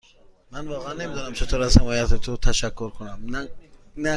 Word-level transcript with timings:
من 0.51 0.67
واقعا 0.67 0.93
نمی 0.93 1.15
دانم 1.15 1.33
چطور 1.33 1.61
از 1.61 1.77
حمایت 1.77 2.13
تو 2.13 2.37
تشکر 2.37 2.89
کنم. 2.89 3.47